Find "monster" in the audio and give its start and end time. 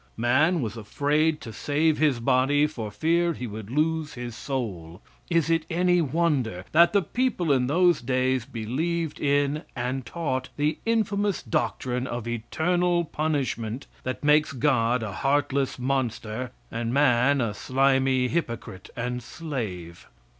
15.77-16.49